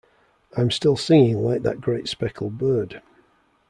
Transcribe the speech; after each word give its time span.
I'm 0.57 0.71
still 0.71 0.97
singing 0.97 1.43
like 1.45 1.61
that 1.61 1.79
great 1.79 2.07
speckled 2.07 2.57
bird. 2.57 3.03